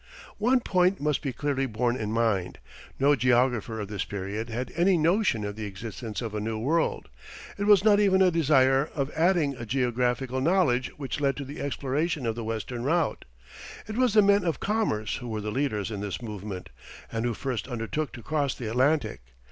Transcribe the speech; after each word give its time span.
One 0.39 0.61
point 0.61 0.99
must 0.99 1.21
be 1.21 1.31
clearly 1.31 1.67
borne 1.67 1.95
in 1.95 2.11
mind, 2.11 2.57
no 2.97 3.15
geographer 3.15 3.79
of 3.79 3.87
this 3.87 4.03
period 4.03 4.49
had 4.49 4.73
any 4.75 4.97
notion 4.97 5.45
of 5.45 5.55
the 5.55 5.65
existence 5.67 6.23
of 6.23 6.33
a 6.33 6.39
new 6.39 6.57
world; 6.57 7.07
it 7.55 7.67
was 7.67 7.83
not 7.83 7.99
even 7.99 8.19
a 8.19 8.31
desire 8.31 8.89
of 8.95 9.11
adding 9.11 9.53
to 9.53 9.63
geographical 9.63 10.41
knowledge 10.41 10.89
which 10.97 11.19
led 11.21 11.37
to 11.37 11.45
the 11.45 11.61
exploration 11.61 12.25
of 12.25 12.33
the 12.33 12.43
western 12.43 12.83
route. 12.83 13.25
It 13.87 13.95
was 13.95 14.15
the 14.15 14.23
men 14.23 14.43
of 14.43 14.59
commerce 14.59 15.17
who 15.17 15.27
were 15.27 15.39
the 15.39 15.51
leaders 15.51 15.91
in 15.91 16.01
this 16.01 16.19
movement, 16.19 16.71
and 17.11 17.23
who 17.23 17.35
first 17.35 17.67
undertook 17.67 18.11
to 18.13 18.23
cross 18.23 18.55
the 18.55 18.71
Atlantic. 18.71 19.21